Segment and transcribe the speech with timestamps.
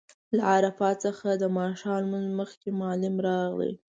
[0.35, 3.71] له عرفات څخه د ماښام لمونځ مخکې معلم راغی.